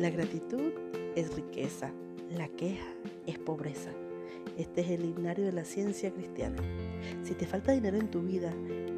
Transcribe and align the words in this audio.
La 0.00 0.08
gratitud 0.08 0.72
es 1.14 1.34
riqueza, 1.34 1.92
la 2.30 2.48
queja 2.48 2.86
es 3.26 3.38
pobreza. 3.38 3.90
Este 4.56 4.80
es 4.80 4.88
el 4.88 5.04
himnario 5.04 5.44
de 5.44 5.52
la 5.52 5.66
ciencia 5.66 6.10
cristiana. 6.10 6.56
Si 7.22 7.34
te 7.34 7.44
falta 7.44 7.72
dinero 7.72 7.98
en 7.98 8.10
tu 8.10 8.22
vida, 8.22 8.50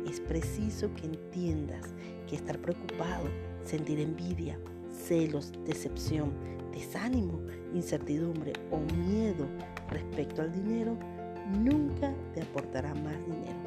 es 0.08 0.20
preciso 0.20 0.94
que 0.94 1.06
entiendas 1.06 1.88
que 2.28 2.36
estar 2.36 2.56
preocupado, 2.56 3.24
sentir 3.64 3.98
envidia, 3.98 4.56
celos, 4.92 5.50
decepción, 5.66 6.34
desánimo, 6.70 7.40
incertidumbre 7.74 8.52
o 8.70 8.78
miedo 8.94 9.48
respecto 9.90 10.42
al 10.42 10.52
dinero 10.52 10.96
nunca 11.64 12.14
te 12.32 12.42
aportará 12.42 12.94
más 12.94 13.18
dinero. 13.26 13.58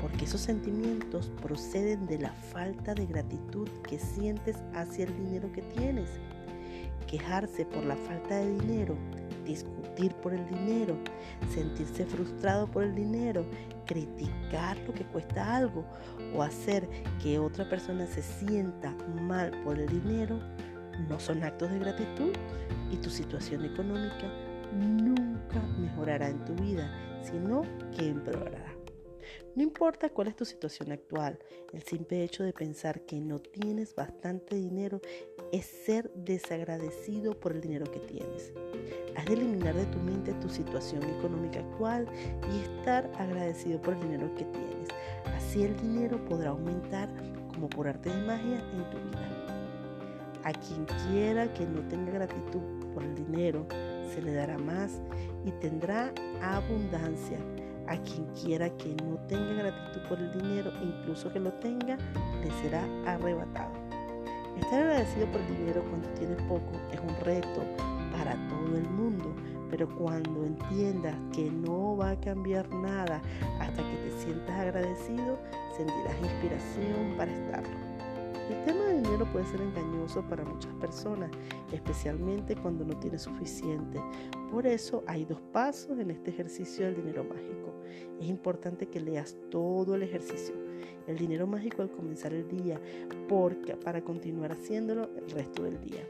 Porque 0.00 0.26
esos 0.26 0.42
sentimientos 0.42 1.32
proceden 1.42 2.06
de 2.06 2.20
la 2.20 2.32
falta 2.32 2.94
de 2.94 3.06
gratitud 3.06 3.68
que 3.88 3.98
sientes 3.98 4.58
hacia 4.74 5.06
el 5.06 5.16
dinero 5.16 5.50
que 5.50 5.62
tienes. 5.62 6.08
Quejarse 7.06 7.64
por 7.66 7.84
la 7.84 7.96
falta 7.96 8.36
de 8.36 8.58
dinero, 8.58 8.96
discutir 9.44 10.14
por 10.16 10.32
el 10.32 10.46
dinero, 10.48 10.96
sentirse 11.52 12.06
frustrado 12.06 12.66
por 12.66 12.84
el 12.84 12.94
dinero, 12.94 13.44
criticar 13.86 14.78
lo 14.86 14.94
que 14.94 15.04
cuesta 15.04 15.56
algo 15.56 15.84
o 16.34 16.42
hacer 16.42 16.88
que 17.22 17.38
otra 17.38 17.68
persona 17.68 18.06
se 18.06 18.22
sienta 18.22 18.94
mal 19.20 19.50
por 19.64 19.78
el 19.78 19.88
dinero 19.88 20.40
no 21.08 21.18
son 21.18 21.42
actos 21.42 21.70
de 21.70 21.78
gratitud 21.78 22.32
y 22.90 22.96
tu 22.96 23.10
situación 23.10 23.64
económica 23.64 24.26
nunca 24.74 25.60
mejorará 25.78 26.28
en 26.28 26.44
tu 26.44 26.54
vida, 26.54 26.90
sino 27.22 27.62
que 27.96 28.08
empeorará. 28.08 28.61
No 29.54 29.62
importa 29.62 30.08
cuál 30.08 30.28
es 30.28 30.36
tu 30.36 30.44
situación 30.44 30.92
actual, 30.92 31.38
el 31.72 31.82
simple 31.82 32.22
hecho 32.22 32.42
de 32.42 32.52
pensar 32.52 33.02
que 33.02 33.20
no 33.20 33.38
tienes 33.38 33.94
bastante 33.94 34.56
dinero 34.56 35.00
es 35.52 35.66
ser 35.66 36.10
desagradecido 36.14 37.38
por 37.38 37.52
el 37.52 37.60
dinero 37.60 37.90
que 37.90 38.00
tienes. 38.00 38.52
Has 39.16 39.26
de 39.26 39.34
eliminar 39.34 39.74
de 39.74 39.86
tu 39.86 39.98
mente 39.98 40.32
tu 40.34 40.48
situación 40.48 41.02
económica 41.18 41.60
actual 41.60 42.06
y 42.52 42.60
estar 42.60 43.10
agradecido 43.18 43.80
por 43.80 43.94
el 43.94 44.00
dinero 44.00 44.34
que 44.34 44.44
tienes. 44.44 44.88
Así 45.36 45.62
el 45.64 45.76
dinero 45.76 46.24
podrá 46.24 46.50
aumentar 46.50 47.08
como 47.52 47.68
por 47.68 47.86
arte 47.86 48.08
de 48.08 48.26
magia 48.26 48.58
en 48.72 48.90
tu 48.90 48.96
vida. 48.96 49.42
A 50.44 50.52
quien 50.52 50.84
quiera 51.06 51.52
que 51.54 51.64
no 51.66 51.86
tenga 51.88 52.12
gratitud 52.12 52.60
por 52.92 53.04
el 53.04 53.14
dinero, 53.14 53.66
se 54.12 54.20
le 54.20 54.32
dará 54.32 54.58
más 54.58 55.00
y 55.44 55.50
tendrá 55.52 56.12
abundancia. 56.42 57.38
A 57.92 57.96
quien 58.04 58.24
quiera 58.42 58.70
que 58.78 58.88
no 59.04 59.18
tenga 59.28 59.52
gratitud 59.52 60.08
por 60.08 60.18
el 60.18 60.32
dinero, 60.32 60.72
incluso 60.82 61.30
que 61.30 61.38
lo 61.38 61.52
tenga, 61.52 61.98
le 62.42 62.50
será 62.62 62.82
arrebatado. 63.06 63.70
Estar 64.58 64.80
agradecido 64.80 65.26
por 65.26 65.42
el 65.42 65.58
dinero 65.58 65.84
cuando 65.90 66.08
tienes 66.18 66.40
poco 66.44 66.72
es 66.90 66.98
un 67.00 67.14
reto 67.22 67.60
para 68.16 68.32
todo 68.48 68.78
el 68.78 68.88
mundo, 68.88 69.34
pero 69.68 69.94
cuando 69.98 70.42
entiendas 70.42 71.14
que 71.34 71.50
no 71.50 71.98
va 71.98 72.12
a 72.12 72.20
cambiar 72.20 72.66
nada 72.70 73.20
hasta 73.60 73.82
que 73.82 73.96
te 73.96 74.24
sientas 74.24 74.58
agradecido, 74.58 75.38
sentirás 75.76 76.16
inspiración 76.22 77.14
para 77.18 77.30
estarlo. 77.30 77.76
El 78.48 78.64
tema 78.64 78.84
del 78.84 79.02
dinero 79.02 79.26
puede 79.30 79.44
ser 79.48 79.60
engañoso 79.60 80.22
para 80.22 80.46
muchas 80.46 80.72
personas, 80.76 81.30
especialmente 81.70 82.56
cuando 82.56 82.86
no 82.86 82.96
tienes 82.96 83.20
suficiente. 83.20 84.00
Por 84.52 84.66
eso 84.66 85.02
hay 85.06 85.24
dos 85.24 85.40
pasos 85.50 85.98
en 85.98 86.10
este 86.10 86.30
ejercicio 86.30 86.84
del 86.84 86.96
dinero 86.96 87.24
mágico. 87.24 87.72
Es 88.20 88.28
importante 88.28 88.86
que 88.86 89.00
leas 89.00 89.34
todo 89.50 89.94
el 89.94 90.02
ejercicio, 90.02 90.54
el 91.06 91.16
dinero 91.16 91.46
mágico 91.46 91.80
al 91.80 91.90
comenzar 91.90 92.34
el 92.34 92.46
día, 92.46 92.78
porque 93.30 93.74
para 93.76 94.04
continuar 94.04 94.52
haciéndolo 94.52 95.08
el 95.16 95.30
resto 95.30 95.62
del 95.62 95.80
día. 95.80 96.06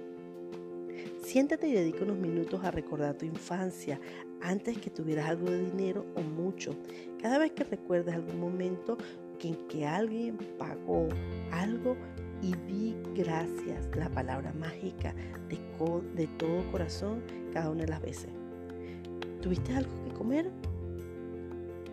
Siéntate 1.22 1.68
y 1.68 1.72
dedica 1.72 2.02
unos 2.02 2.18
minutos 2.18 2.64
a 2.64 2.72
recordar 2.72 3.16
tu 3.16 3.26
infancia 3.26 4.00
antes 4.40 4.76
que 4.76 4.90
tuvieras 4.90 5.28
algo 5.28 5.48
de 5.48 5.64
dinero 5.64 6.04
o 6.16 6.20
mucho. 6.20 6.74
Cada 7.20 7.38
vez 7.38 7.52
que 7.52 7.62
recuerdes 7.62 8.12
algún 8.12 8.40
momento 8.40 8.98
en 9.48 9.56
que 9.68 9.86
alguien 9.86 10.38
pagó 10.58 11.08
algo 11.50 11.96
y 12.40 12.54
di 12.66 12.96
gracias, 13.14 13.88
la 13.96 14.08
palabra 14.08 14.52
mágica 14.52 15.14
de, 15.48 15.58
de 16.14 16.26
todo 16.38 16.70
corazón 16.72 17.22
cada 17.52 17.70
una 17.70 17.82
de 17.82 17.88
las 17.88 18.02
veces. 18.02 18.30
¿Tuviste 19.40 19.74
algo 19.74 19.90
que 20.04 20.12
comer? 20.14 20.50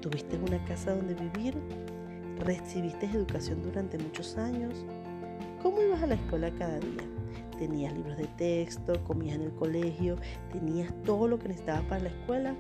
¿Tuviste 0.01 0.37
una 0.37 0.63
casa 0.65 0.95
donde 0.95 1.13
vivir? 1.15 1.55
¿Recibiste 2.45 3.05
educación 3.05 3.61
durante 3.61 3.97
muchos 3.97 4.37
años? 4.37 4.85
¿Cómo 5.61 5.81
ibas 5.81 6.01
a 6.01 6.07
la 6.07 6.15
escuela 6.15 6.51
cada 6.51 6.79
día? 6.79 7.03
¿Tenías 7.57 7.93
libros 7.93 8.17
de 8.17 8.27
texto? 8.37 8.93
¿Comías 9.03 9.35
en 9.35 9.41
el 9.43 9.51
colegio? 9.53 10.15
¿Tenías 10.53 10.93
todo 11.03 11.27
lo 11.27 11.37
que 11.37 11.49
necesitabas 11.49 11.83
para 11.83 12.03
la 12.03 12.09
escuela? 12.09 12.55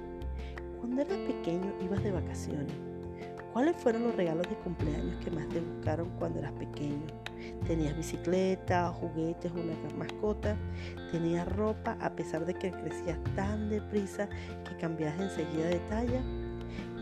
Cuando 0.79 1.01
eras 1.01 1.17
pequeño 1.19 1.73
ibas 1.81 2.03
de 2.03 2.11
vacaciones. 2.11 2.88
¿Cuáles 3.53 3.75
fueron 3.77 4.03
los 4.03 4.15
regalos 4.15 4.47
de 4.47 4.55
cumpleaños 4.57 5.23
que 5.23 5.31
más 5.31 5.49
te 5.49 5.59
buscaron 5.59 6.09
cuando 6.19 6.39
eras 6.39 6.51
pequeño? 6.53 7.07
¿Tenías 7.65 7.97
bicicleta, 7.97 8.89
juguetes, 8.89 9.51
una 9.51 9.73
mascota? 9.97 10.55
¿Tenías 11.11 11.47
ropa 11.55 11.97
a 11.99 12.15
pesar 12.15 12.45
de 12.45 12.53
que 12.53 12.71
crecías 12.71 13.17
tan 13.35 13.69
deprisa 13.69 14.29
que 14.67 14.77
cambiabas 14.77 15.19
enseguida 15.19 15.67
de 15.67 15.79
talla? 15.89 16.21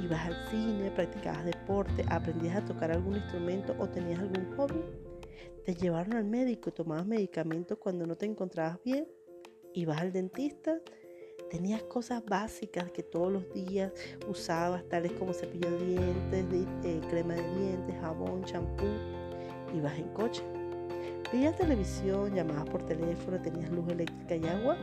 ¿Ibas 0.01 0.25
al 0.25 0.47
cine, 0.49 0.89
practicabas 0.91 1.45
deporte, 1.45 2.05
aprendías 2.09 2.55
a 2.55 2.65
tocar 2.65 2.91
algún 2.91 3.17
instrumento 3.17 3.75
o 3.77 3.89
tenías 3.89 4.19
algún 4.19 4.55
hobby? 4.55 4.81
¿Te 5.65 5.75
llevaron 5.75 6.13
al 6.13 6.23
médico, 6.23 6.71
tomabas 6.71 7.05
medicamentos 7.05 7.77
cuando 7.77 8.07
no 8.07 8.15
te 8.15 8.25
encontrabas 8.25 8.81
bien? 8.85 9.05
¿Ibas 9.73 9.99
al 9.99 10.13
dentista? 10.13 10.79
Tenías 11.49 11.81
cosas 11.83 12.23
básicas 12.25 12.91
que 12.91 13.03
todos 13.03 13.31
los 13.31 13.53
días 13.53 13.93
usabas, 14.27 14.83
tales 14.89 15.13
como 15.13 15.33
cepillo 15.33 15.71
de 15.71 16.43
dientes, 16.43 16.67
eh, 16.83 17.01
crema 17.09 17.35
de 17.35 17.55
dientes, 17.55 17.95
jabón, 18.01 18.43
champú. 18.43 18.85
Ibas 19.73 19.97
en 19.97 20.09
coche. 20.09 20.43
Veías 21.31 21.55
televisión, 21.55 22.33
llamabas 22.33 22.69
por 22.69 22.85
teléfono, 22.85 23.41
tenías 23.41 23.69
luz 23.69 23.87
eléctrica 23.89 24.35
y 24.35 24.45
agua. 24.47 24.77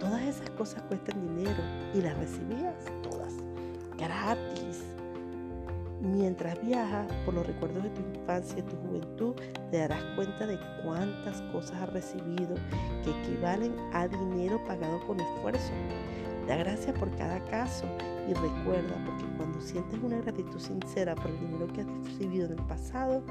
Todas 0.00 0.22
esas 0.22 0.48
cosas 0.50 0.82
cuestan 0.82 1.20
dinero 1.36 1.62
y 1.94 2.00
las 2.00 2.16
recibías 2.18 2.84
todas 3.02 3.34
gratis. 3.98 4.57
Mientras 6.00 6.64
viajas 6.64 7.12
por 7.24 7.34
los 7.34 7.46
recuerdos 7.46 7.82
de 7.82 7.90
tu 7.90 8.00
infancia 8.00 8.58
y 8.58 8.62
tu 8.62 8.76
juventud, 8.76 9.34
te 9.70 9.78
darás 9.78 10.02
cuenta 10.14 10.46
de 10.46 10.56
cuántas 10.84 11.42
cosas 11.52 11.82
has 11.82 11.92
recibido 11.92 12.54
que 13.02 13.10
equivalen 13.10 13.74
a 13.92 14.06
dinero 14.06 14.62
pagado 14.64 15.04
con 15.06 15.18
esfuerzo. 15.18 15.72
Da 16.46 16.56
gracias 16.56 16.96
por 16.96 17.10
cada 17.16 17.40
caso 17.46 17.84
y 18.28 18.34
recuerda, 18.34 18.94
porque 19.04 19.24
cuando 19.36 19.60
sientes 19.60 19.98
una 20.00 20.18
gratitud 20.18 20.58
sincera 20.60 21.16
por 21.16 21.32
el 21.32 21.40
dinero 21.40 21.66
que 21.72 21.80
has 21.80 21.86
recibido 22.04 22.46
en 22.46 22.52
el 22.52 22.64
pasado, 22.66 23.22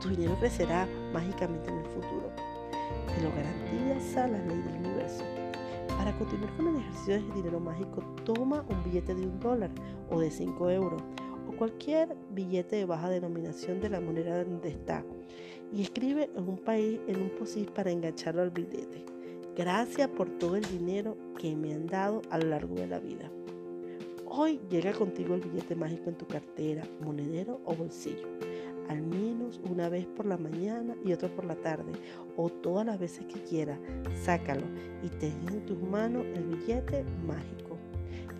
tu 0.00 0.08
dinero 0.08 0.36
crecerá 0.40 0.88
mágicamente 1.12 1.70
en 1.70 1.78
el 1.78 1.86
futuro. 1.86 2.32
Te 3.14 3.22
lo 3.22 3.30
garantiza 3.30 4.26
la 4.26 4.38
ley 4.38 4.62
del 4.62 4.84
universo. 4.84 5.22
Para 5.96 6.12
continuar 6.18 6.54
con 6.56 6.68
el 6.68 6.76
ejercicio 6.76 7.14
del 7.14 7.32
dinero 7.34 7.60
mágico, 7.60 8.02
toma 8.24 8.64
un 8.68 8.82
billete 8.82 9.14
de 9.14 9.26
un 9.26 9.38
dólar 9.38 9.70
o 10.10 10.20
de 10.20 10.30
5 10.30 10.70
euros 10.70 11.02
cualquier 11.56 12.16
billete 12.30 12.76
de 12.76 12.84
baja 12.84 13.10
denominación 13.10 13.80
de 13.80 13.90
la 13.90 14.00
moneda 14.00 14.44
donde 14.44 14.68
está 14.68 15.04
y 15.72 15.82
escribe 15.82 16.30
en 16.36 16.48
un 16.48 16.58
país 16.58 17.00
en 17.08 17.22
un 17.22 17.30
posis 17.30 17.66
para 17.70 17.90
engancharlo 17.90 18.42
al 18.42 18.50
billete. 18.50 19.04
Gracias 19.56 20.08
por 20.08 20.28
todo 20.38 20.56
el 20.56 20.64
dinero 20.64 21.16
que 21.38 21.56
me 21.56 21.72
han 21.72 21.86
dado 21.86 22.22
a 22.30 22.38
lo 22.38 22.48
largo 22.48 22.74
de 22.74 22.86
la 22.86 23.00
vida. 23.00 23.30
Hoy 24.26 24.60
llega 24.68 24.92
contigo 24.92 25.34
el 25.34 25.40
billete 25.40 25.74
mágico 25.74 26.10
en 26.10 26.16
tu 26.16 26.26
cartera, 26.26 26.82
monedero 27.00 27.60
o 27.64 27.74
bolsillo. 27.74 28.28
Al 28.88 29.02
menos 29.02 29.60
una 29.68 29.88
vez 29.88 30.06
por 30.06 30.26
la 30.26 30.36
mañana 30.36 30.94
y 31.04 31.12
otra 31.12 31.28
por 31.28 31.44
la 31.44 31.56
tarde, 31.56 31.92
o 32.36 32.48
todas 32.50 32.86
las 32.86 33.00
veces 33.00 33.24
que 33.26 33.40
quieras, 33.40 33.80
sácalo 34.22 34.66
y 35.02 35.08
ten 35.08 35.32
en 35.48 35.64
tus 35.64 35.80
manos 35.80 36.24
el 36.34 36.44
billete 36.44 37.04
mágico. 37.26 37.65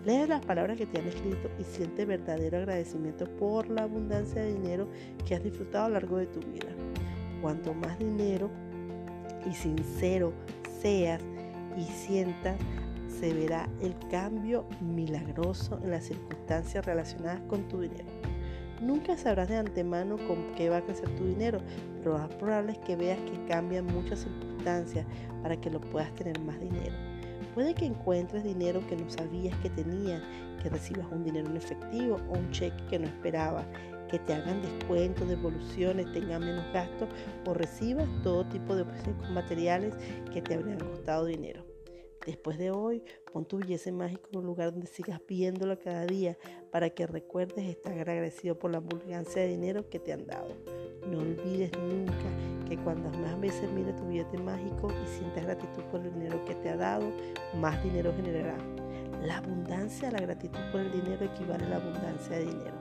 Lee 0.05 0.25
las 0.27 0.45
palabras 0.45 0.77
que 0.77 0.85
te 0.85 0.99
han 0.99 1.07
escrito 1.07 1.49
y 1.59 1.63
siente 1.63 2.05
verdadero 2.05 2.57
agradecimiento 2.57 3.25
por 3.37 3.69
la 3.69 3.83
abundancia 3.83 4.41
de 4.41 4.53
dinero 4.53 4.87
que 5.25 5.35
has 5.35 5.43
disfrutado 5.43 5.85
a 5.85 5.87
lo 5.89 5.93
largo 5.95 6.17
de 6.17 6.27
tu 6.27 6.39
vida. 6.39 6.69
Cuanto 7.41 7.73
más 7.73 7.99
dinero 7.99 8.49
y 9.49 9.53
sincero 9.53 10.33
seas 10.81 11.21
y 11.77 11.83
sientas, 11.83 12.57
se 13.19 13.33
verá 13.33 13.67
el 13.81 13.95
cambio 14.09 14.65
milagroso 14.79 15.79
en 15.83 15.91
las 15.91 16.05
circunstancias 16.05 16.85
relacionadas 16.85 17.41
con 17.47 17.67
tu 17.67 17.81
dinero. 17.81 18.09
Nunca 18.81 19.17
sabrás 19.17 19.49
de 19.49 19.57
antemano 19.57 20.17
con 20.27 20.53
qué 20.55 20.69
va 20.69 20.77
a 20.77 20.81
crecer 20.81 21.09
tu 21.15 21.25
dinero, 21.25 21.59
pero 21.99 22.13
lo 22.13 22.19
más 22.19 22.35
probable 22.35 22.73
es 22.73 22.77
que 22.79 22.95
veas 22.95 23.17
que 23.19 23.45
cambian 23.47 23.85
muchas 23.85 24.19
circunstancias 24.19 25.05
para 25.41 25.59
que 25.59 25.71
lo 25.71 25.81
puedas 25.81 26.13
tener 26.13 26.39
más 26.41 26.59
dinero. 26.59 26.93
Puede 27.57 27.73
que 27.73 27.85
encuentres 27.85 28.43
dinero 28.43 28.85
que 28.87 28.95
no 28.95 29.09
sabías 29.09 29.57
que 29.61 29.71
tenías, 29.71 30.21
que 30.61 30.69
recibas 30.69 31.07
un 31.11 31.23
dinero 31.23 31.49
en 31.49 31.57
efectivo 31.57 32.17
o 32.29 32.37
un 32.37 32.51
cheque 32.51 32.85
que 32.87 32.99
no 32.99 33.07
esperabas. 33.07 33.65
que 34.11 34.19
te 34.19 34.35
hagan 34.35 34.61
descuentos, 34.61 35.27
devoluciones, 35.27 36.13
tengan 36.13 36.41
menos 36.41 36.63
gastos 36.71 37.09
o 37.47 37.55
recibas 37.55 38.07
todo 38.21 38.45
tipo 38.45 38.75
de 38.75 38.83
objetos 38.83 39.29
materiales 39.31 39.95
que 40.31 40.39
te 40.39 40.53
habrían 40.53 40.77
costado 40.77 41.25
dinero. 41.25 41.65
Después 42.27 42.59
de 42.59 42.69
hoy, 42.69 43.03
pon 43.33 43.45
tu 43.45 43.57
belleza 43.57 43.91
mágico 43.91 44.29
en 44.31 44.39
un 44.39 44.45
lugar 44.45 44.71
donde 44.71 44.85
sigas 44.85 45.19
viéndolo 45.27 45.79
cada 45.79 46.05
día 46.05 46.37
para 46.71 46.91
que 46.91 47.07
recuerdes 47.07 47.65
estar 47.65 47.91
agradecido 47.93 48.59
por 48.59 48.69
la 48.69 48.77
abundancia 48.77 49.41
de 49.41 49.47
dinero 49.47 49.89
que 49.89 49.97
te 49.97 50.13
han 50.13 50.27
dado. 50.27 50.55
No 51.09 51.17
olvides 51.17 51.71
nunca 51.75 52.46
que 52.67 52.77
cuando 52.77 53.09
más 53.19 53.39
veces 53.39 53.71
mires 53.71 53.95
tu 53.95 54.05
billete 54.07 54.37
mágico 54.37 54.91
y 54.91 55.07
sientas 55.07 55.43
gratitud 55.45 55.83
por 55.83 56.01
el 56.01 56.13
dinero 56.13 56.43
que 56.45 56.55
te 56.55 56.69
ha 56.69 56.77
dado, 56.77 57.11
más 57.59 57.81
dinero 57.83 58.13
generará. 58.15 58.57
La 59.23 59.37
abundancia, 59.37 60.11
la 60.11 60.19
gratitud 60.19 60.59
por 60.71 60.81
el 60.81 60.91
dinero 60.91 61.25
equivale 61.25 61.65
a 61.65 61.69
la 61.69 61.75
abundancia 61.77 62.37
de 62.37 62.45
dinero. 62.45 62.77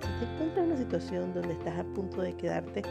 Si 0.00 0.08
te 0.24 0.32
encuentras 0.32 0.64
en 0.64 0.72
una 0.72 0.76
situación 0.76 1.34
donde 1.34 1.52
estás 1.52 1.78
a 1.78 1.84
punto 1.84 2.22
de 2.22 2.34
quedarte 2.34 2.82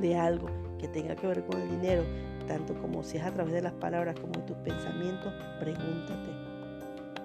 de 0.00 0.16
algo 0.16 0.48
que 0.78 0.88
tenga 0.88 1.16
que 1.16 1.26
ver 1.26 1.44
con 1.46 1.60
el 1.60 1.70
dinero, 1.70 2.04
tanto 2.46 2.74
como 2.80 3.02
si 3.02 3.16
es 3.16 3.24
a 3.24 3.30
través 3.32 3.54
de 3.54 3.62
las 3.62 3.72
palabras 3.74 4.14
como 4.20 4.32
de 4.34 4.42
tus 4.42 4.56
pensamientos, 4.58 5.32
pregúntate, 5.58 6.30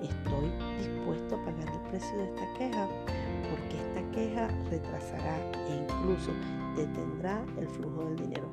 ¿estoy 0.01 0.51
dispuesto 0.77 1.35
a 1.35 1.45
pagar 1.45 1.73
el 1.73 1.89
precio 1.89 2.17
de 2.17 2.25
esta 2.25 2.53
queja? 2.57 2.87
Retrasará 4.69 5.37
e 5.69 5.75
incluso 5.75 6.31
detendrá 6.75 7.43
el 7.57 7.67
flujo 7.67 8.05
del 8.05 8.15
dinero. 8.17 8.47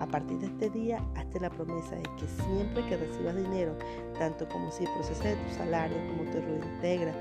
A 0.00 0.06
partir 0.06 0.38
de 0.38 0.46
este 0.46 0.70
día, 0.70 1.04
hazte 1.16 1.40
la 1.40 1.50
promesa 1.50 1.96
de 1.96 2.02
que 2.18 2.28
siempre 2.44 2.86
que 2.86 2.96
recibas 2.96 3.34
dinero, 3.34 3.76
tanto 4.18 4.48
como 4.48 4.70
si 4.70 4.84
procesas 4.84 5.24
de 5.24 5.36
tu 5.36 5.54
salario, 5.56 5.96
como 6.08 6.30
te 6.30 6.40
reintegra, 6.40 7.12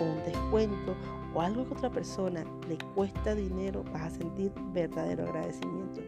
un 0.00 0.16
descuento, 0.24 0.94
o 1.34 1.40
algo 1.40 1.66
que 1.66 1.74
otra 1.74 1.90
persona 1.90 2.44
le 2.68 2.78
cuesta 2.94 3.34
dinero, 3.34 3.84
vas 3.92 4.02
a 4.02 4.10
sentir 4.10 4.52
verdadero 4.72 5.24
agradecimiento. 5.24 6.00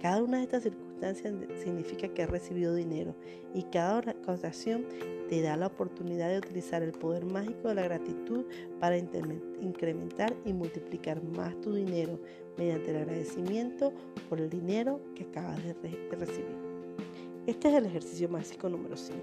Cada 0.00 0.22
una 0.22 0.38
de 0.38 0.44
estas 0.44 0.64
circunstancias 0.64 1.34
significa 1.62 2.08
que 2.08 2.22
has 2.22 2.30
recibido 2.30 2.74
dinero 2.74 3.14
y 3.54 3.62
cada 3.64 4.00
ocasión 4.26 4.84
te 5.28 5.40
da 5.42 5.56
la 5.56 5.68
oportunidad 5.68 6.28
de 6.28 6.38
utilizar 6.38 6.82
el 6.82 6.92
poder 6.92 7.24
mágico 7.24 7.68
de 7.68 7.76
la 7.76 7.82
gratitud 7.82 8.44
para 8.80 8.98
incrementar 8.98 10.34
y 10.44 10.52
multiplicar 10.52 11.22
más 11.22 11.58
tu 11.60 11.72
dinero 11.72 12.18
mediante 12.58 12.90
el 12.90 12.96
agradecimiento 12.98 13.92
por 14.28 14.40
el 14.40 14.50
dinero 14.50 15.00
que 15.14 15.24
acabas 15.24 15.62
de, 15.62 15.72
recibir. 16.10 16.56
Este 17.46 17.68
es 17.68 17.74
el 17.74 17.86
ejercicio 17.86 18.28
mágico 18.28 18.68
número 18.68 18.96
5 18.96 19.18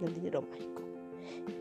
del 0.00 0.14
dinero 0.14 0.42
mágico. 0.42 0.87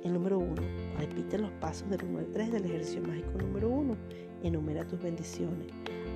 El 0.04 0.14
número 0.14 0.40
1. 0.40 0.56
Repite 0.98 1.38
los 1.38 1.52
pasos 1.54 1.90
del 1.90 2.04
1 2.04 2.20
al 2.20 2.28
3 2.28 2.52
del 2.52 2.66
ejercicio 2.66 3.02
mágico 3.02 3.38
número 3.40 3.70
1. 3.70 3.96
Enumera 4.44 4.88
tus 4.88 5.02
bendiciones. 5.02 5.68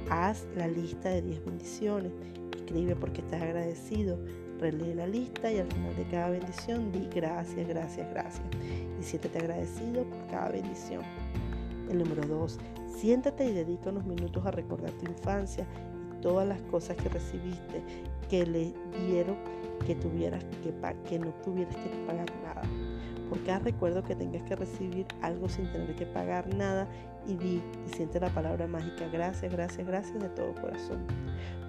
Haz 0.10 0.46
la 0.56 0.68
lista 0.68 1.10
de 1.10 1.22
10 1.22 1.46
bendiciones. 1.46 2.12
Escribe 2.56 2.96
porque 2.96 3.22
estás 3.22 3.42
agradecido 3.42 4.18
relee 4.62 4.94
la 4.94 5.08
lista 5.08 5.52
y 5.52 5.58
al 5.58 5.68
final 5.68 5.96
de 5.96 6.06
cada 6.06 6.30
bendición 6.30 6.92
di 6.92 7.08
gracias, 7.14 7.68
gracias, 7.68 8.10
gracias. 8.12 8.44
Y 9.00 9.04
siéntete 9.04 9.40
agradecido 9.40 10.04
por 10.04 10.28
cada 10.28 10.50
bendición. 10.50 11.02
El 11.90 11.98
número 11.98 12.26
dos, 12.28 12.60
siéntate 12.96 13.50
y 13.50 13.54
dedica 13.54 13.90
unos 13.90 14.06
minutos 14.06 14.46
a 14.46 14.52
recordar 14.52 14.92
tu 14.92 15.08
infancia 15.08 15.66
y 16.16 16.22
todas 16.22 16.48
las 16.48 16.62
cosas 16.64 16.96
que 16.96 17.10
recibiste 17.10 17.84
que 18.30 18.46
le 18.46 18.74
dieron 19.08 19.36
que, 19.86 19.96
tuvieras 19.96 20.44
que, 20.64 20.72
que 21.10 21.20
no 21.20 21.34
tuvieras 21.44 21.76
que 21.76 21.90
pagar 22.06 22.32
nada. 22.44 22.62
Por 23.32 23.42
cada 23.46 23.60
recuerdo 23.60 24.04
que 24.04 24.14
tengas 24.14 24.44
que 24.44 24.58
recibir 24.58 25.08
algo 25.22 25.48
sin 25.48 25.72
tener 25.72 25.96
que 25.96 26.06
pagar 26.06 26.54
nada 26.54 26.86
y 27.26 27.36
di 27.36 27.62
y 27.88 27.90
siente 27.96 28.20
la 28.20 28.28
palabra 28.28 28.68
mágica 28.68 29.08
gracias, 29.08 29.54
gracias, 29.54 29.88
gracias 29.88 30.22
de 30.22 30.28
todo 30.28 30.54
corazón. 30.56 31.08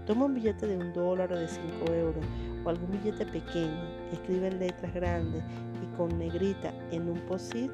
Toma 0.05 0.25
un 0.25 0.35
billete 0.35 0.67
de 0.67 0.76
un 0.76 0.93
dólar 0.93 1.32
o 1.32 1.38
de 1.38 1.47
cinco 1.47 1.93
euros 1.93 2.25
o 2.64 2.69
algún 2.69 2.91
billete 2.91 3.25
pequeño, 3.26 3.81
escribe 4.11 4.49
en 4.49 4.59
letras 4.59 4.93
grandes 4.93 5.44
y 5.81 5.97
con 5.97 6.19
negrita 6.19 6.75
en 6.91 7.09
un 7.09 7.20
posit 7.26 7.70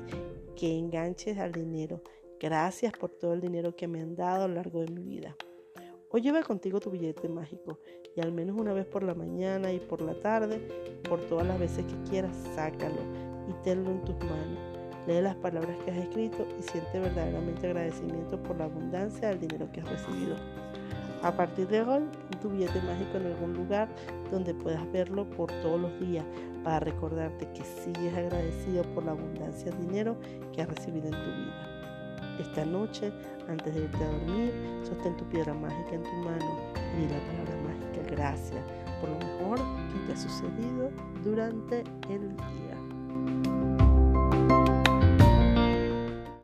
que 0.54 0.76
enganches 0.76 1.38
al 1.38 1.52
dinero. 1.52 2.02
Gracias 2.38 2.92
por 2.92 3.12
todo 3.12 3.32
el 3.32 3.40
dinero 3.40 3.74
que 3.74 3.88
me 3.88 4.02
han 4.02 4.14
dado 4.14 4.44
a 4.44 4.48
lo 4.48 4.54
largo 4.56 4.82
de 4.82 4.92
mi 4.92 5.02
vida. 5.02 5.34
Hoy 6.10 6.20
lleva 6.20 6.42
contigo 6.42 6.78
tu 6.78 6.90
billete 6.90 7.26
mágico 7.30 7.78
y 8.14 8.20
al 8.20 8.32
menos 8.32 8.60
una 8.60 8.74
vez 8.74 8.84
por 8.84 9.02
la 9.02 9.14
mañana 9.14 9.72
y 9.72 9.80
por 9.80 10.02
la 10.02 10.12
tarde, 10.20 10.60
por 11.08 11.26
todas 11.26 11.46
las 11.46 11.58
veces 11.58 11.86
que 11.86 12.10
quieras, 12.10 12.36
sácalo 12.54 13.27
y 13.48 13.52
tenlo 13.64 13.90
en 13.90 14.04
tus 14.04 14.16
manos. 14.16 14.58
Lee 15.06 15.22
las 15.22 15.36
palabras 15.36 15.76
que 15.84 15.90
has 15.90 15.96
escrito 15.96 16.46
y 16.58 16.62
siente 16.62 17.00
verdaderamente 17.00 17.66
agradecimiento 17.66 18.42
por 18.42 18.58
la 18.58 18.64
abundancia 18.64 19.28
del 19.28 19.40
dinero 19.40 19.68
que 19.72 19.80
has 19.80 19.88
recibido. 19.88 20.36
A 21.22 21.32
partir 21.32 21.66
de 21.66 21.80
hoy, 21.80 22.04
pon 22.30 22.40
tu 22.40 22.48
billete 22.50 22.80
mágico 22.82 23.16
en 23.16 23.26
algún 23.26 23.54
lugar 23.54 23.88
donde 24.30 24.54
puedas 24.54 24.90
verlo 24.92 25.28
por 25.30 25.50
todos 25.62 25.80
los 25.80 26.00
días 26.00 26.24
para 26.62 26.80
recordarte 26.80 27.48
que 27.52 27.64
sigues 27.64 28.14
agradecido 28.14 28.82
por 28.94 29.04
la 29.04 29.12
abundancia 29.12 29.72
de 29.72 29.78
dinero 29.78 30.16
que 30.52 30.62
has 30.62 30.68
recibido 30.68 31.06
en 31.06 31.12
tu 31.12 31.18
vida. 31.18 31.78
Esta 32.38 32.64
noche, 32.64 33.12
antes 33.48 33.74
de 33.74 33.80
irte 33.80 34.04
a 34.04 34.10
dormir, 34.10 34.52
sostén 34.84 35.16
tu 35.16 35.24
piedra 35.24 35.54
mágica 35.54 35.94
en 35.94 36.02
tu 36.04 36.12
mano 36.22 36.56
y 36.96 37.00
di 37.00 37.08
la 37.08 37.18
palabra 37.26 37.56
mágica 37.64 38.10
gracias 38.10 38.62
por 39.00 39.10
lo 39.10 39.18
mejor 39.18 39.58
que 39.92 40.06
te 40.06 40.12
ha 40.12 40.16
sucedido 40.16 40.90
durante 41.24 41.80
el 42.10 42.36
día. 42.36 42.77
Música 43.18 43.87